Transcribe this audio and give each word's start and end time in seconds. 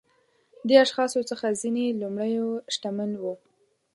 دې 0.67 0.75
اشخاصو 0.85 1.19
څخه 1.29 1.57
ځینې 1.61 1.85
لومړيو 2.01 2.49
شتمن 2.73 3.11
وو. 3.21 3.33